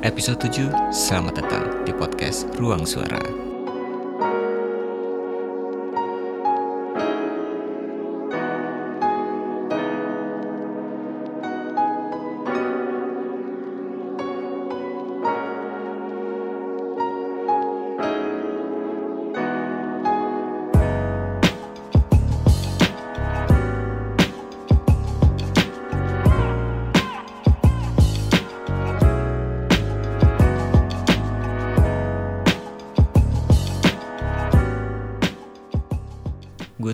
Episode 0.00 0.48
7, 0.48 0.96
selamat 0.96 1.44
datang 1.44 1.84
di 1.84 1.92
podcast 1.92 2.48
Ruang 2.56 2.88
Suara. 2.88 3.49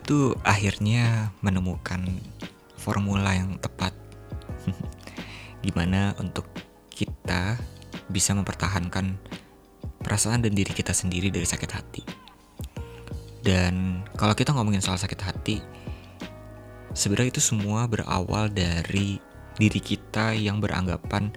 Tuh 0.07 0.39
akhirnya 0.47 1.35
menemukan 1.43 2.07
formula 2.79 3.35
yang 3.35 3.59
tepat. 3.59 3.91
Gimana 5.67 6.15
untuk 6.23 6.47
kita 6.95 7.59
bisa 8.07 8.31
mempertahankan 8.39 9.19
perasaan 9.99 10.47
dan 10.47 10.55
diri 10.55 10.71
kita 10.71 10.95
sendiri 10.95 11.35
dari 11.35 11.43
sakit 11.43 11.71
hati. 11.75 12.03
Dan 13.43 14.07
kalau 14.15 14.39
kita 14.39 14.55
ngomongin 14.55 14.79
soal 14.79 14.99
sakit 14.99 15.21
hati, 15.27 15.59
sebenarnya 16.95 17.35
itu 17.35 17.43
semua 17.43 17.91
berawal 17.91 18.47
dari 18.47 19.19
diri 19.59 19.81
kita 19.83 20.39
yang 20.39 20.63
beranggapan 20.63 21.35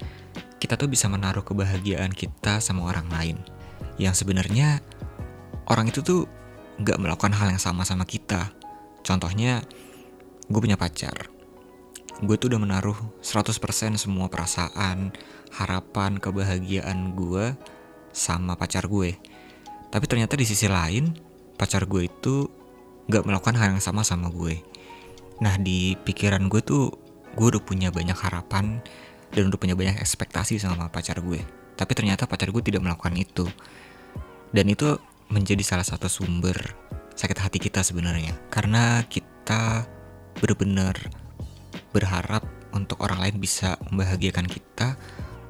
kita 0.59 0.75
tuh 0.75 0.91
bisa 0.91 1.07
menaruh 1.07 1.41
kebahagiaan 1.41 2.11
kita 2.11 2.59
sama 2.59 2.85
orang 2.91 3.07
lain. 3.09 3.37
Yang 3.95 4.21
sebenarnya 4.25 4.83
orang 5.71 5.89
itu 5.89 6.03
tuh 6.03 6.27
nggak 6.79 6.99
melakukan 6.99 7.31
hal 7.31 7.55
yang 7.55 7.61
sama 7.63 7.87
sama 7.87 8.03
kita. 8.03 8.51
Contohnya, 9.01 9.63
gue 10.49 10.59
punya 10.59 10.75
pacar. 10.75 11.29
Gue 12.19 12.35
tuh 12.35 12.51
udah 12.51 12.59
menaruh 12.59 12.97
100% 13.23 13.95
semua 13.95 14.27
perasaan, 14.27 15.15
harapan, 15.55 16.19
kebahagiaan 16.19 17.15
gue 17.15 17.55
sama 18.11 18.59
pacar 18.59 18.91
gue. 18.91 19.15
Tapi 19.89 20.05
ternyata 20.05 20.35
di 20.35 20.43
sisi 20.43 20.67
lain, 20.67 21.15
pacar 21.55 21.87
gue 21.87 22.11
itu 22.11 22.49
nggak 23.09 23.23
melakukan 23.25 23.55
hal 23.57 23.73
yang 23.73 23.81
sama 23.81 24.03
sama 24.03 24.29
gue. 24.29 24.61
Nah 25.39 25.55
di 25.55 25.95
pikiran 25.95 26.51
gue 26.51 26.61
tuh, 26.61 26.91
gue 27.33 27.47
udah 27.55 27.63
punya 27.63 27.89
banyak 27.89 28.17
harapan 28.19 28.83
dan 29.31 29.49
udah 29.49 29.59
punya 29.61 29.73
banyak 29.73 29.97
ekspektasi 29.97 30.59
sama 30.59 30.91
pacar 30.91 31.23
gue. 31.23 31.41
Tapi 31.79 31.91
ternyata 31.95 32.27
pacar 32.27 32.51
gue 32.51 32.61
tidak 32.61 32.83
melakukan 32.83 33.15
itu. 33.15 33.47
Dan 34.51 34.67
itu 34.67 34.99
menjadi 35.29 35.61
salah 35.61 35.85
satu 35.85 36.09
sumber 36.09 36.57
sakit 37.19 37.35
hati 37.35 37.59
kita 37.59 37.83
sebenarnya. 37.83 38.31
Karena 38.47 39.03
kita 39.03 39.83
benar-benar 40.39 40.95
berharap 41.91 42.47
untuk 42.71 43.03
orang 43.03 43.19
lain 43.27 43.35
bisa 43.43 43.75
membahagiakan 43.91 44.47
kita. 44.47 44.95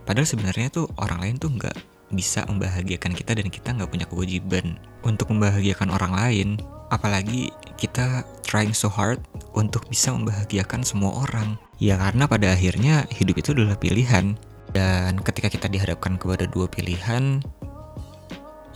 Padahal 0.09 0.25
sebenarnya 0.25 0.73
tuh 0.73 0.89
orang 0.97 1.21
lain 1.21 1.35
tuh 1.37 1.53
nggak 1.53 1.77
bisa 2.09 2.41
membahagiakan 2.49 3.13
kita 3.13 3.37
dan 3.37 3.53
kita 3.53 3.69
nggak 3.69 3.93
punya 3.93 4.09
kewajiban 4.09 4.81
untuk 5.05 5.29
membahagiakan 5.29 5.93
orang 5.93 6.13
lain. 6.17 6.49
Apalagi 6.89 7.53
kita 7.77 8.25
trying 8.41 8.73
so 8.73 8.89
hard 8.89 9.21
untuk 9.53 9.85
bisa 9.85 10.09
membahagiakan 10.09 10.81
semua 10.81 11.21
orang. 11.21 11.53
Ya 11.77 12.01
karena 12.01 12.25
pada 12.25 12.49
akhirnya 12.49 13.05
hidup 13.13 13.37
itu 13.37 13.53
adalah 13.53 13.77
pilihan. 13.77 14.33
Dan 14.73 15.21
ketika 15.21 15.49
kita 15.53 15.69
dihadapkan 15.69 16.17
kepada 16.17 16.45
dua 16.45 16.69
pilihan 16.69 17.41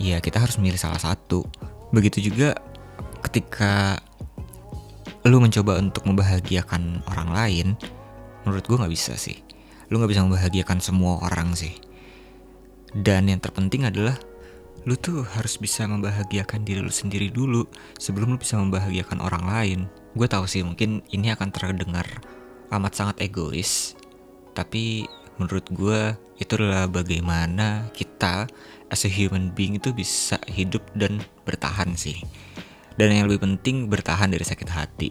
ya 0.02 0.18
kita 0.18 0.42
harus 0.42 0.58
memilih 0.62 0.78
salah 0.78 1.02
satu. 1.02 1.46
Begitu 1.94 2.34
juga 2.34 2.58
ketika 3.34 3.98
lu 5.26 5.42
mencoba 5.42 5.82
untuk 5.82 6.06
membahagiakan 6.06 7.02
orang 7.10 7.30
lain, 7.34 7.68
menurut 8.46 8.62
gue 8.70 8.78
nggak 8.78 8.94
bisa 8.94 9.18
sih. 9.18 9.42
Lu 9.90 9.98
nggak 9.98 10.14
bisa 10.14 10.22
membahagiakan 10.22 10.78
semua 10.78 11.18
orang 11.26 11.58
sih. 11.58 11.74
Dan 12.94 13.26
yang 13.34 13.42
terpenting 13.42 13.90
adalah 13.90 14.14
lu 14.86 14.94
tuh 14.94 15.26
harus 15.26 15.58
bisa 15.58 15.90
membahagiakan 15.90 16.62
diri 16.62 16.86
lu 16.86 16.94
sendiri 16.94 17.34
dulu 17.34 17.66
sebelum 17.98 18.36
lu 18.36 18.38
bisa 18.38 18.54
membahagiakan 18.62 19.18
orang 19.18 19.50
lain. 19.50 19.80
Gue 20.14 20.30
tahu 20.30 20.46
sih 20.46 20.62
mungkin 20.62 21.02
ini 21.10 21.34
akan 21.34 21.50
terdengar 21.50 22.06
amat 22.70 22.94
sangat 22.94 23.18
egois, 23.18 23.98
tapi 24.54 25.10
menurut 25.42 25.66
gue 25.74 26.14
itu 26.38 26.54
adalah 26.54 26.86
bagaimana 26.86 27.90
kita 27.98 28.46
as 28.94 29.02
a 29.02 29.10
human 29.10 29.50
being 29.58 29.82
itu 29.82 29.90
bisa 29.90 30.38
hidup 30.46 30.86
dan 30.94 31.18
bertahan 31.50 31.98
sih. 31.98 32.22
Dan 32.94 33.10
yang 33.10 33.26
lebih 33.26 33.42
penting 33.42 33.90
bertahan 33.90 34.30
dari 34.30 34.46
sakit 34.46 34.70
hati. 34.70 35.10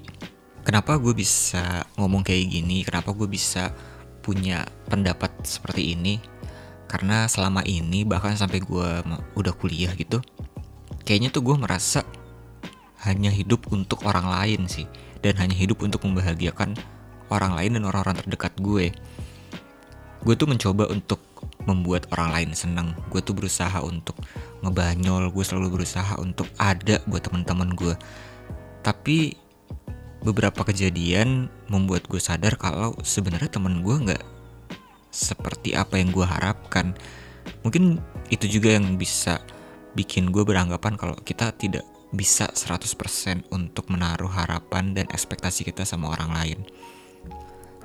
Kenapa 0.63 0.95
gue 1.03 1.11
bisa 1.11 1.83
ngomong 1.99 2.23
kayak 2.23 2.47
gini? 2.47 2.87
Kenapa 2.87 3.11
gue 3.11 3.27
bisa 3.27 3.75
punya 4.23 4.63
pendapat 4.87 5.35
seperti 5.43 5.99
ini? 5.99 6.23
Karena 6.87 7.27
selama 7.27 7.67
ini 7.67 8.07
bahkan 8.07 8.39
sampai 8.39 8.63
gue 8.63 8.91
udah 9.35 9.55
kuliah 9.57 9.91
gitu, 9.97 10.21
kayaknya 11.09 11.33
tuh 11.33 11.43
gue 11.43 11.57
merasa 11.57 12.05
hanya 13.03 13.33
hidup 13.33 13.67
untuk 13.73 14.07
orang 14.07 14.29
lain 14.29 14.69
sih, 14.71 14.87
dan 15.25 15.41
hanya 15.41 15.57
hidup 15.57 15.83
untuk 15.83 16.05
membahagiakan 16.05 16.79
orang 17.33 17.57
lain 17.57 17.81
dan 17.81 17.89
orang-orang 17.89 18.21
terdekat 18.21 18.53
gue. 18.61 18.93
Gue 20.23 20.35
tuh 20.37 20.47
mencoba 20.47 20.87
untuk 20.93 21.32
membuat 21.69 22.11
orang 22.15 22.31
lain 22.35 22.51
seneng. 22.57 22.95
Gue 23.11 23.21
tuh 23.23 23.35
berusaha 23.37 23.83
untuk 23.83 24.19
ngebanyol 24.63 25.31
gue 25.35 25.45
selalu 25.45 25.81
berusaha 25.81 26.19
untuk 26.23 26.47
ada 26.59 27.03
buat 27.11 27.27
teman-teman 27.27 27.75
gue 27.75 27.95
tapi 28.83 29.39
beberapa 30.23 30.67
kejadian 30.67 31.51
membuat 31.71 32.07
gue 32.11 32.19
sadar 32.19 32.59
kalau 32.59 32.95
sebenarnya 33.03 33.51
temen 33.51 33.83
gue 33.83 33.97
nggak 34.11 34.25
seperti 35.11 35.75
apa 35.75 35.99
yang 35.99 36.11
gue 36.11 36.27
harapkan. 36.27 36.95
Mungkin 37.67 37.99
itu 38.31 38.59
juga 38.59 38.75
yang 38.79 38.99
bisa 38.99 39.43
bikin 39.99 40.31
gue 40.31 40.43
beranggapan 40.47 40.95
kalau 40.99 41.15
kita 41.19 41.55
tidak 41.55 41.87
bisa 42.13 42.51
100% 42.53 43.51
untuk 43.51 43.89
menaruh 43.89 44.31
harapan 44.31 44.95
dan 44.95 45.07
ekspektasi 45.11 45.67
kita 45.67 45.83
sama 45.83 46.13
orang 46.15 46.31
lain. 46.35 46.59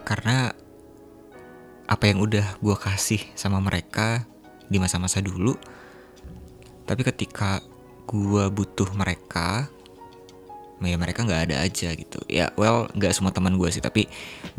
Karena 0.05 0.51
apa 1.87 2.03
yang 2.11 2.19
udah 2.19 2.59
gue 2.59 2.75
kasih 2.75 3.23
sama 3.33 3.63
mereka 3.63 4.27
di 4.67 4.77
masa-masa 4.77 5.23
dulu. 5.23 5.55
Tapi 6.83 7.01
ketika 7.03 7.63
gue 8.07 8.47
butuh 8.51 8.87
mereka 8.95 9.67
ya 10.77 10.93
mereka 10.93 11.25
nggak 11.25 11.51
ada 11.51 11.57
aja 11.63 11.89
gitu. 11.95 12.19
Ya 12.27 12.51
well 12.59 12.91
nggak 12.93 13.15
semua 13.15 13.31
teman 13.31 13.55
gue 13.55 13.71
sih 13.71 13.81
tapi 13.81 14.05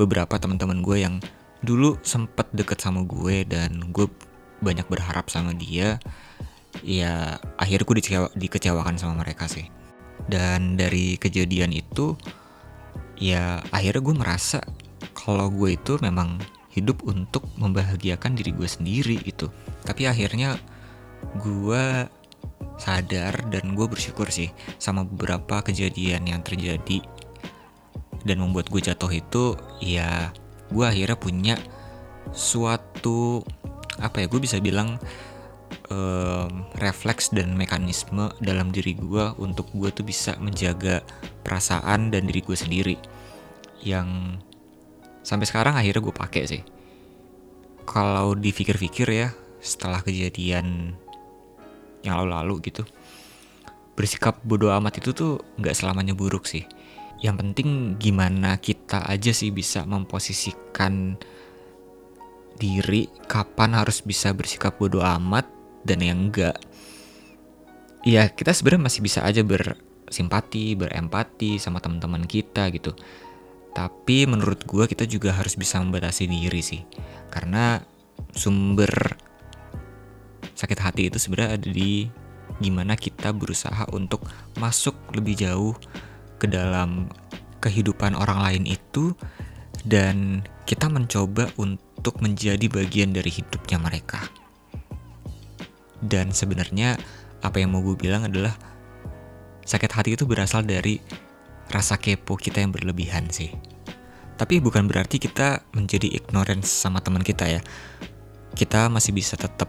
beberapa 0.00 0.40
teman-teman 0.40 0.80
gue 0.80 0.96
yang 1.04 1.20
dulu 1.60 2.00
sempet 2.02 2.48
deket 2.56 2.80
sama 2.80 3.04
gue 3.04 3.44
dan 3.44 3.92
gue 3.92 4.08
banyak 4.58 4.88
berharap 4.90 5.30
sama 5.30 5.54
dia 5.54 6.02
ya 6.82 7.38
akhirnya 7.58 7.86
gue 7.86 7.96
dikecewa, 8.02 8.28
dikecewakan 8.34 8.96
sama 8.96 9.20
mereka 9.20 9.46
sih. 9.46 9.68
Dan 10.28 10.74
dari 10.76 11.16
kejadian 11.16 11.72
itu 11.72 12.18
ya 13.20 13.62
akhirnya 13.70 14.02
gue 14.02 14.14
merasa 14.16 14.58
kalau 15.14 15.50
gue 15.50 15.78
itu 15.78 15.98
memang 16.02 16.38
hidup 16.78 17.04
untuk 17.04 17.44
membahagiakan 17.58 18.38
diri 18.38 18.54
gue 18.54 18.68
sendiri 18.68 19.16
gitu. 19.22 19.50
Tapi 19.82 20.06
akhirnya 20.06 20.56
gue 21.38 22.06
sadar 22.78 23.50
dan 23.50 23.74
gue 23.74 23.86
bersyukur 23.90 24.30
sih 24.30 24.54
sama 24.78 25.02
beberapa 25.02 25.60
kejadian 25.66 26.30
yang 26.30 26.40
terjadi. 26.46 27.02
Dan 28.22 28.42
membuat 28.42 28.70
gue 28.70 28.82
jatuh 28.82 29.10
itu 29.10 29.54
ya 29.82 30.30
gue 30.68 30.84
akhirnya 30.84 31.18
punya 31.18 31.54
suatu 32.34 33.40
apa 33.98 34.22
ya 34.22 34.26
gue 34.28 34.40
bisa 34.42 34.60
bilang 34.60 35.00
um, 35.90 36.68
refleks 36.78 37.32
dan 37.32 37.56
mekanisme 37.56 38.30
dalam 38.38 38.68
diri 38.70 38.94
gue 38.94 39.32
untuk 39.40 39.70
gue 39.74 39.90
tuh 39.90 40.04
bisa 40.04 40.36
menjaga 40.38 41.02
perasaan 41.42 42.12
dan 42.12 42.28
diri 42.28 42.42
gue 42.44 42.56
sendiri. 42.58 42.96
Yang 43.82 44.38
sampai 45.22 45.46
sekarang 45.46 45.74
akhirnya 45.76 46.02
gue 46.02 46.14
pakai 46.14 46.44
sih 46.48 46.62
kalau 47.88 48.36
dipikir-pikir 48.36 49.08
ya 49.08 49.28
setelah 49.64 50.04
kejadian 50.04 50.92
yang 52.04 52.14
lalu-lalu 52.20 52.70
gitu 52.70 52.84
bersikap 53.98 54.38
bodoh 54.46 54.70
amat 54.78 55.02
itu 55.02 55.10
tuh 55.10 55.42
nggak 55.58 55.74
selamanya 55.74 56.14
buruk 56.14 56.46
sih. 56.46 56.62
Yang 57.18 57.36
penting 57.42 57.68
gimana 57.98 58.62
kita 58.62 59.02
aja 59.10 59.34
sih 59.34 59.50
bisa 59.50 59.82
memposisikan 59.82 61.18
diri 62.58 63.10
kapan 63.26 63.74
harus 63.74 64.06
bisa 64.06 64.30
bersikap 64.30 64.78
bodoh 64.78 65.02
amat 65.02 65.50
dan 65.82 65.98
yang 65.98 66.30
enggak 66.30 66.58
ya 68.02 68.30
kita 68.30 68.50
sebenarnya 68.50 68.90
masih 68.90 69.00
bisa 69.02 69.22
aja 69.22 69.46
bersimpati 69.46 70.74
berempati 70.74 71.62
sama 71.62 71.78
teman-teman 71.78 72.26
kita 72.26 72.66
gitu 72.74 72.94
tapi 73.78 74.26
menurut 74.26 74.66
gue 74.66 74.90
kita 74.90 75.06
juga 75.06 75.30
harus 75.30 75.54
bisa 75.54 75.78
membatasi 75.78 76.26
diri 76.26 76.58
sih. 76.58 76.82
Karena 77.30 77.78
sumber 78.34 78.90
sakit 80.58 80.78
hati 80.82 81.06
itu 81.06 81.22
sebenarnya 81.22 81.54
ada 81.54 81.68
di 81.70 82.10
gimana 82.58 82.98
kita 82.98 83.30
berusaha 83.30 83.86
untuk 83.94 84.26
masuk 84.58 84.98
lebih 85.14 85.38
jauh 85.38 85.78
ke 86.42 86.50
dalam 86.50 87.06
kehidupan 87.62 88.18
orang 88.18 88.42
lain 88.42 88.64
itu 88.66 89.14
dan 89.86 90.42
kita 90.66 90.90
mencoba 90.90 91.46
untuk 91.54 92.18
menjadi 92.18 92.66
bagian 92.66 93.14
dari 93.14 93.30
hidupnya 93.30 93.78
mereka. 93.78 94.26
Dan 96.02 96.34
sebenarnya 96.34 96.98
apa 97.46 97.62
yang 97.62 97.78
mau 97.78 97.82
gue 97.86 97.94
bilang 97.94 98.26
adalah 98.26 98.58
sakit 99.62 99.90
hati 99.94 100.18
itu 100.18 100.26
berasal 100.26 100.66
dari 100.66 100.98
rasa 101.68 102.00
kepo 102.00 102.36
kita 102.36 102.60
yang 102.64 102.72
berlebihan 102.72 103.28
sih. 103.28 103.52
Tapi 104.38 104.62
bukan 104.62 104.86
berarti 104.86 105.18
kita 105.18 105.66
menjadi 105.74 106.14
ignorance 106.14 106.70
sama 106.70 107.02
teman 107.02 107.26
kita 107.26 107.48
ya. 107.48 107.60
Kita 108.54 108.86
masih 108.86 109.10
bisa 109.12 109.34
tetap 109.34 109.66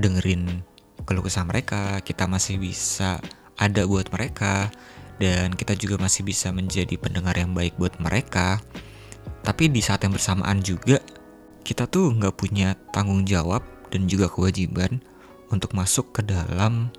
dengerin 0.00 0.64
keluh 1.04 1.24
kesah 1.24 1.44
mereka, 1.44 2.00
kita 2.04 2.28
masih 2.28 2.60
bisa 2.60 3.20
ada 3.56 3.84
buat 3.84 4.08
mereka, 4.12 4.68
dan 5.18 5.52
kita 5.52 5.74
juga 5.74 5.98
masih 5.98 6.22
bisa 6.24 6.54
menjadi 6.54 6.94
pendengar 6.96 7.34
yang 7.36 7.52
baik 7.52 7.74
buat 7.76 7.96
mereka. 8.00 8.62
Tapi 9.42 9.68
di 9.68 9.80
saat 9.80 10.04
yang 10.06 10.14
bersamaan 10.14 10.62
juga, 10.62 11.02
kita 11.66 11.84
tuh 11.90 12.14
nggak 12.16 12.36
punya 12.38 12.78
tanggung 12.94 13.26
jawab 13.28 13.60
dan 13.92 14.08
juga 14.08 14.28
kewajiban 14.28 15.00
untuk 15.52 15.72
masuk 15.76 16.16
ke 16.16 16.20
dalam 16.24 16.92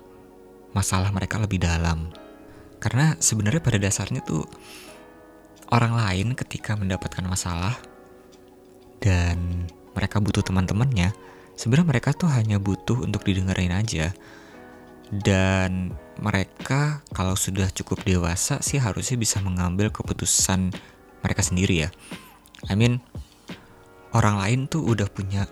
masalah 0.74 1.10
mereka 1.10 1.38
lebih 1.42 1.62
dalam. 1.62 2.10
Karena 2.80 3.14
sebenarnya 3.20 3.60
pada 3.60 3.76
dasarnya 3.76 4.24
tuh 4.24 4.42
orang 5.70 5.94
lain 5.94 6.32
ketika 6.34 6.74
mendapatkan 6.74 7.22
masalah 7.28 7.76
dan 8.98 9.68
mereka 9.92 10.18
butuh 10.18 10.40
teman-temannya, 10.40 11.12
sebenarnya 11.54 11.88
mereka 11.92 12.16
tuh 12.16 12.32
hanya 12.32 12.56
butuh 12.56 13.04
untuk 13.04 13.22
didengerin 13.28 13.76
aja. 13.76 14.16
Dan 15.10 15.92
mereka 16.22 17.02
kalau 17.10 17.34
sudah 17.34 17.66
cukup 17.74 18.06
dewasa 18.06 18.62
sih 18.62 18.78
harusnya 18.78 19.18
bisa 19.18 19.42
mengambil 19.42 19.90
keputusan 19.90 20.70
mereka 21.20 21.42
sendiri 21.42 21.86
ya. 21.86 21.90
I 22.70 22.78
mean, 22.78 23.02
orang 24.14 24.38
lain 24.38 24.60
tuh 24.70 24.84
udah 24.84 25.10
punya 25.10 25.50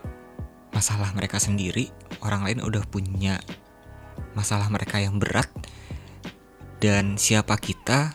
masalah 0.70 1.10
mereka 1.16 1.42
sendiri, 1.42 1.90
orang 2.22 2.46
lain 2.46 2.58
udah 2.62 2.84
punya 2.86 3.40
masalah 4.36 4.70
mereka 4.70 5.02
yang 5.02 5.18
berat, 5.18 5.48
dan 6.78 7.18
siapa 7.18 7.58
kita 7.58 8.14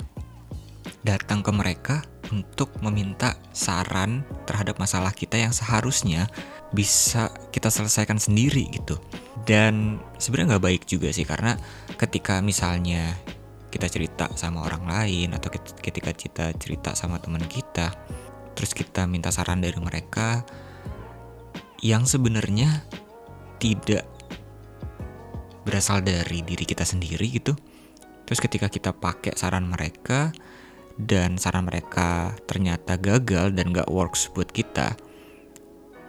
datang 1.04 1.44
ke 1.44 1.52
mereka 1.52 1.96
untuk 2.32 2.74
meminta 2.80 3.36
saran 3.52 4.24
terhadap 4.48 4.80
masalah 4.80 5.12
kita 5.12 5.38
yang 5.38 5.54
seharusnya 5.54 6.26
bisa 6.74 7.30
kita 7.54 7.70
selesaikan 7.70 8.18
sendiri 8.18 8.66
gitu. 8.74 8.98
Dan 9.44 10.00
sebenarnya 10.18 10.58
nggak 10.58 10.66
baik 10.66 10.84
juga 10.88 11.12
sih 11.12 11.28
karena 11.28 11.60
ketika 12.00 12.40
misalnya 12.40 13.14
kita 13.70 13.90
cerita 13.92 14.32
sama 14.40 14.66
orang 14.66 14.88
lain 14.88 15.36
atau 15.36 15.52
ketika 15.54 16.16
kita 16.16 16.56
cerita 16.58 16.96
sama 16.96 17.20
teman 17.20 17.44
kita, 17.46 17.92
terus 18.58 18.72
kita 18.74 19.06
minta 19.06 19.30
saran 19.30 19.62
dari 19.62 19.78
mereka 19.78 20.42
yang 21.84 22.08
sebenarnya 22.08 22.88
tidak 23.60 24.08
berasal 25.68 26.00
dari 26.00 26.42
diri 26.42 26.64
kita 26.64 26.88
sendiri 26.88 27.28
gitu. 27.28 27.54
Terus 28.34 28.50
ketika 28.50 28.66
kita 28.66 28.98
pakai 28.98 29.38
saran 29.38 29.70
mereka 29.70 30.34
dan 30.98 31.38
saran 31.38 31.70
mereka 31.70 32.34
ternyata 32.50 32.98
gagal 32.98 33.54
dan 33.54 33.70
gak 33.70 33.86
works 33.94 34.26
buat 34.34 34.50
kita, 34.50 34.98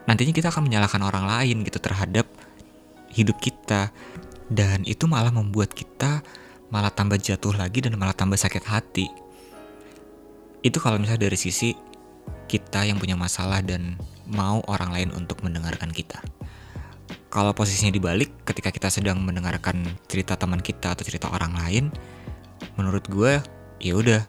nantinya 0.09 0.33
kita 0.33 0.49
akan 0.49 0.65
menyalahkan 0.65 1.05
orang 1.05 1.29
lain 1.29 1.69
gitu 1.69 1.77
terhadap 1.85 2.25
hidup 3.13 3.37
kita. 3.45 3.93
Dan 4.49 4.89
itu 4.89 5.05
malah 5.05 5.37
membuat 5.37 5.77
kita 5.77 6.25
malah 6.73 6.89
tambah 6.89 7.21
jatuh 7.21 7.61
lagi 7.61 7.85
dan 7.85 7.93
malah 8.01 8.17
tambah 8.17 8.41
sakit 8.41 8.65
hati. 8.73 9.13
Itu 10.65 10.81
kalau 10.81 10.97
misalnya 10.97 11.29
dari 11.29 11.37
sisi 11.37 11.77
kita 12.49 12.89
yang 12.89 12.97
punya 12.97 13.21
masalah 13.21 13.61
dan 13.61 14.01
mau 14.25 14.65
orang 14.65 14.97
lain 14.97 15.11
untuk 15.13 15.45
mendengarkan 15.45 15.93
kita. 15.93 16.25
Kalau 17.35 17.51
posisinya 17.51 17.91
dibalik, 17.91 18.47
ketika 18.47 18.71
kita 18.71 18.95
sedang 18.95 19.19
mendengarkan 19.19 19.83
cerita 20.07 20.39
teman 20.39 20.63
kita 20.63 20.95
atau 20.95 21.03
cerita 21.03 21.35
orang 21.35 21.59
lain, 21.59 21.85
menurut 22.79 23.03
gue 23.11 23.43
ya 23.83 23.99
udah 23.99 24.23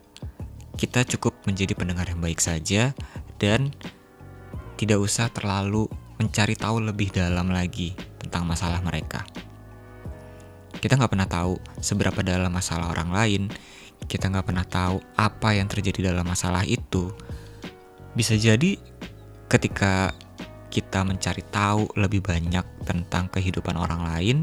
kita 0.74 1.06
cukup 1.14 1.38
menjadi 1.46 1.78
pendengar 1.78 2.10
yang 2.10 2.18
baik 2.18 2.42
saja 2.42 2.98
dan 3.38 3.70
tidak 4.82 4.98
usah 4.98 5.30
terlalu 5.30 5.86
mencari 6.18 6.58
tahu 6.58 6.82
lebih 6.82 7.14
dalam 7.14 7.54
lagi 7.54 7.94
tentang 8.18 8.50
masalah 8.50 8.82
mereka. 8.82 9.22
Kita 10.82 10.98
nggak 10.98 11.14
pernah 11.14 11.30
tahu 11.30 11.62
seberapa 11.86 12.26
dalam 12.26 12.50
masalah 12.50 12.90
orang 12.90 13.14
lain, 13.14 13.44
kita 14.10 14.34
nggak 14.34 14.50
pernah 14.50 14.66
tahu 14.66 14.98
apa 15.14 15.54
yang 15.54 15.70
terjadi 15.70 16.10
dalam 16.10 16.26
masalah 16.26 16.66
itu. 16.66 17.14
Bisa 18.18 18.34
jadi 18.34 18.82
ketika 19.46 20.10
kita 20.70 21.06
mencari 21.06 21.44
tahu 21.48 21.88
lebih 21.96 22.26
banyak 22.26 22.66
tentang 22.84 23.32
kehidupan 23.32 23.76
orang 23.78 24.02
lain, 24.06 24.38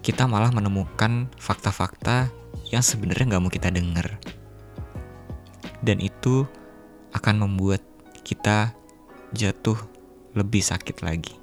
kita 0.00 0.30
malah 0.30 0.54
menemukan 0.54 1.26
fakta-fakta 1.34 2.30
yang 2.70 2.82
sebenarnya 2.82 3.34
nggak 3.34 3.42
mau 3.42 3.52
kita 3.52 3.74
dengar. 3.74 4.18
Dan 5.82 5.98
itu 6.02 6.46
akan 7.14 7.46
membuat 7.46 7.82
kita 8.26 8.74
jatuh 9.34 9.78
lebih 10.34 10.62
sakit 10.62 11.02
lagi. 11.02 11.34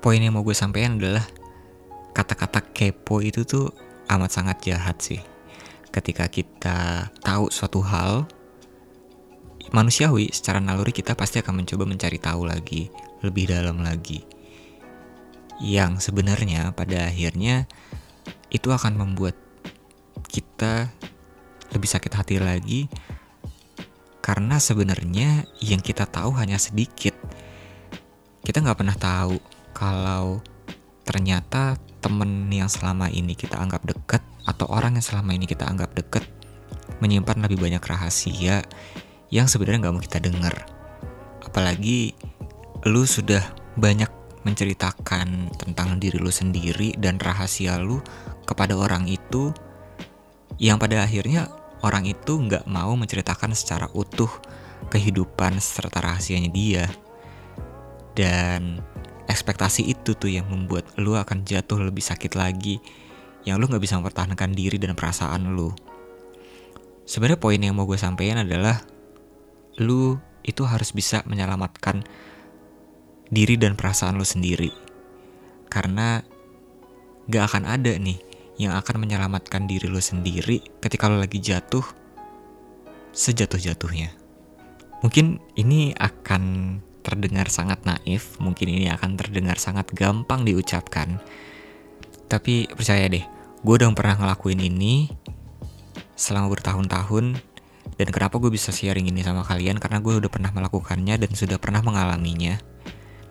Poin 0.00 0.22
yang 0.22 0.38
mau 0.38 0.46
gue 0.46 0.54
sampaikan 0.54 0.98
adalah 0.98 1.26
kata-kata 2.14 2.62
kepo 2.72 3.20
itu 3.20 3.42
tuh 3.42 3.74
amat 4.08 4.30
sangat 4.30 4.56
jahat 4.64 4.96
sih. 5.02 5.20
Ketika 5.90 6.28
kita 6.28 7.10
tahu 7.24 7.48
suatu 7.50 7.80
hal, 7.82 8.28
manusiawi 9.76 10.32
secara 10.32 10.56
naluri 10.56 10.88
kita 10.88 11.12
pasti 11.12 11.44
akan 11.44 11.60
mencoba 11.60 11.84
mencari 11.84 12.16
tahu 12.16 12.48
lagi, 12.48 12.88
lebih 13.20 13.52
dalam 13.52 13.84
lagi. 13.84 14.24
Yang 15.60 16.08
sebenarnya 16.08 16.72
pada 16.72 17.12
akhirnya 17.12 17.68
itu 18.48 18.72
akan 18.72 18.96
membuat 18.96 19.36
kita 20.32 20.88
lebih 21.76 21.88
sakit 21.92 22.12
hati 22.16 22.40
lagi 22.40 22.88
karena 24.24 24.56
sebenarnya 24.56 25.44
yang 25.60 25.84
kita 25.84 26.08
tahu 26.08 26.32
hanya 26.40 26.56
sedikit. 26.56 27.12
Kita 28.40 28.64
nggak 28.64 28.80
pernah 28.80 28.96
tahu 28.96 29.36
kalau 29.76 30.40
ternyata 31.04 31.76
temen 32.00 32.48
yang 32.48 32.72
selama 32.72 33.12
ini 33.12 33.36
kita 33.36 33.60
anggap 33.60 33.84
dekat 33.84 34.24
atau 34.48 34.64
orang 34.72 34.96
yang 34.96 35.04
selama 35.04 35.36
ini 35.36 35.44
kita 35.44 35.68
anggap 35.68 35.92
dekat 35.92 36.24
menyimpan 37.04 37.44
lebih 37.44 37.60
banyak 37.60 37.82
rahasia 37.82 38.64
yang 39.30 39.50
sebenarnya 39.50 39.88
nggak 39.88 39.94
mau 39.94 40.02
kita 40.02 40.18
dengar. 40.22 40.54
Apalagi 41.42 42.14
lu 42.86 43.02
sudah 43.02 43.42
banyak 43.76 44.08
menceritakan 44.46 45.50
tentang 45.58 45.98
diri 45.98 46.22
lu 46.22 46.30
sendiri 46.30 46.94
dan 46.94 47.18
rahasia 47.18 47.82
lu 47.82 47.98
kepada 48.46 48.78
orang 48.78 49.10
itu 49.10 49.50
yang 50.62 50.78
pada 50.78 51.02
akhirnya 51.02 51.50
orang 51.82 52.06
itu 52.06 52.38
nggak 52.38 52.64
mau 52.70 52.94
menceritakan 52.94 53.52
secara 53.52 53.90
utuh 53.92 54.30
kehidupan 54.88 55.58
serta 55.58 55.98
rahasianya 55.98 56.50
dia. 56.54 56.86
Dan 58.16 58.80
ekspektasi 59.26 59.84
itu 59.90 60.16
tuh 60.16 60.30
yang 60.30 60.48
membuat 60.48 60.86
lu 60.96 61.18
akan 61.18 61.44
jatuh 61.44 61.82
lebih 61.82 62.00
sakit 62.00 62.32
lagi 62.38 62.80
yang 63.44 63.60
lu 63.60 63.68
nggak 63.68 63.82
bisa 63.82 63.98
mempertahankan 63.98 64.54
diri 64.56 64.78
dan 64.80 64.96
perasaan 64.96 65.52
lu. 65.52 65.74
Sebenarnya 67.06 67.38
poin 67.38 67.60
yang 67.60 67.74
mau 67.78 67.86
gue 67.86 67.98
sampaikan 67.98 68.42
adalah 68.42 68.82
lu 69.80 70.16
itu 70.46 70.62
harus 70.62 70.94
bisa 70.94 71.26
menyelamatkan 71.26 72.06
diri 73.28 73.58
dan 73.58 73.74
perasaan 73.74 74.16
lu 74.16 74.26
sendiri. 74.26 74.70
Karena 75.66 76.22
gak 77.26 77.44
akan 77.52 77.64
ada 77.66 77.92
nih 77.98 78.22
yang 78.56 78.72
akan 78.72 79.02
menyelamatkan 79.02 79.68
diri 79.68 79.90
lu 79.90 80.00
sendiri 80.00 80.62
ketika 80.80 81.10
lu 81.10 81.20
lagi 81.20 81.42
jatuh 81.42 81.84
sejatuh-jatuhnya. 83.12 84.12
Mungkin 85.04 85.40
ini 85.58 85.92
akan 85.92 86.42
terdengar 87.04 87.52
sangat 87.52 87.84
naif, 87.84 88.40
mungkin 88.42 88.66
ini 88.66 88.90
akan 88.90 89.14
terdengar 89.14 89.60
sangat 89.60 89.92
gampang 89.92 90.42
diucapkan. 90.42 91.20
Tapi 92.26 92.66
percaya 92.72 93.06
deh, 93.06 93.22
gue 93.62 93.74
udah 93.76 93.92
pernah 93.94 94.18
ngelakuin 94.18 94.58
ini 94.58 95.12
selama 96.16 96.50
bertahun-tahun 96.50 97.55
dan 97.94 98.10
kenapa 98.10 98.42
gue 98.42 98.50
bisa 98.50 98.74
sharing 98.74 99.06
ini 99.06 99.22
sama 99.22 99.46
kalian 99.46 99.78
karena 99.78 100.02
gue 100.02 100.18
udah 100.18 100.28
pernah 100.28 100.50
melakukannya 100.50 101.14
dan 101.22 101.30
sudah 101.30 101.62
pernah 101.62 101.80
mengalaminya. 101.80 102.58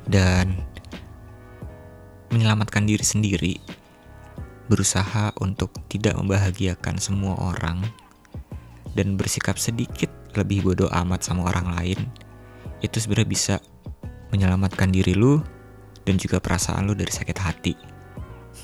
Dan 0.06 0.62
menyelamatkan 2.32 2.86
diri 2.86 3.06
sendiri, 3.06 3.58
berusaha 4.70 5.34
untuk 5.42 5.74
tidak 5.92 6.18
membahagiakan 6.18 6.98
semua 6.98 7.38
orang 7.38 7.86
dan 8.98 9.20
bersikap 9.20 9.62
sedikit 9.62 10.10
lebih 10.34 10.66
bodoh 10.66 10.90
amat 10.90 11.26
sama 11.26 11.50
orang 11.50 11.76
lain, 11.78 12.00
itu 12.82 12.98
sebenarnya 12.98 13.30
bisa 13.30 13.56
menyelamatkan 14.34 14.90
diri 14.90 15.14
lu 15.14 15.42
dan 16.06 16.18
juga 16.18 16.42
perasaan 16.42 16.90
lu 16.90 16.98
dari 16.98 17.14
sakit 17.14 17.38
hati. 17.38 17.74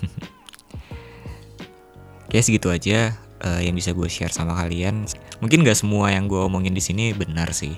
Kayak 2.31 2.45
segitu 2.48 2.71
aja 2.71 3.12
uh, 3.45 3.62
yang 3.62 3.75
bisa 3.77 3.91
gue 3.91 4.07
share 4.07 4.33
sama 4.33 4.57
kalian. 4.57 5.05
Mungkin 5.41 5.65
gak 5.65 5.77
semua 5.77 6.13
yang 6.13 6.29
gue 6.29 6.38
omongin 6.38 6.74
di 6.74 6.83
sini 6.83 7.12
benar 7.13 7.51
sih. 7.53 7.74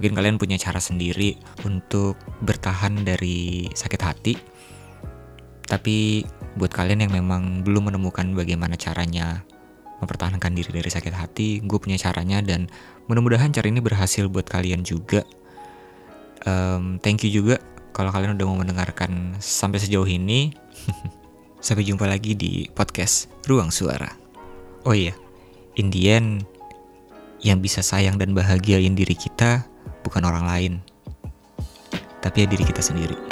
Mungkin 0.00 0.12
kalian 0.16 0.36
punya 0.40 0.56
cara 0.56 0.80
sendiri 0.80 1.36
untuk 1.68 2.16
bertahan 2.40 3.04
dari 3.04 3.68
sakit 3.72 4.02
hati. 4.02 4.34
Tapi 5.62 6.26
buat 6.58 6.72
kalian 6.72 7.08
yang 7.08 7.12
memang 7.12 7.64
belum 7.64 7.92
menemukan 7.92 8.36
bagaimana 8.36 8.76
caranya 8.76 9.44
mempertahankan 10.02 10.50
diri 10.50 10.82
dari 10.82 10.90
sakit 10.90 11.14
hati, 11.14 11.48
gue 11.62 11.78
punya 11.78 11.94
caranya 11.94 12.42
dan 12.42 12.66
mudah-mudahan 13.06 13.54
cara 13.54 13.70
ini 13.70 13.78
berhasil 13.78 14.26
buat 14.26 14.50
kalian 14.50 14.82
juga. 14.82 15.22
Um, 16.42 16.98
thank 16.98 17.22
you 17.22 17.30
juga 17.30 17.62
kalau 17.94 18.10
kalian 18.10 18.34
udah 18.34 18.46
mau 18.50 18.58
mendengarkan 18.58 19.38
sampai 19.38 19.78
sejauh 19.78 20.08
ini. 20.08 20.50
Sampai 21.62 21.86
jumpa 21.86 22.10
lagi 22.10 22.34
di 22.34 22.66
podcast 22.74 23.30
Ruang 23.46 23.70
Suara. 23.70 24.21
Oh 24.82 24.94
iya, 24.94 25.14
Indian 25.78 26.42
yang 27.38 27.62
bisa 27.62 27.86
sayang 27.86 28.18
dan 28.18 28.34
bahagiain 28.34 28.98
diri 28.98 29.14
kita 29.14 29.62
bukan 30.02 30.26
orang 30.26 30.42
lain, 30.42 30.72
tapi 32.18 32.42
ya 32.42 32.46
diri 32.50 32.66
kita 32.66 32.82
sendiri. 32.82 33.31